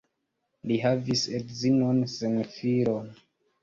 Li 0.71 0.77
havis 0.85 1.27
edzinon 1.43 2.03
sen 2.19 2.43
filo. 2.59 3.01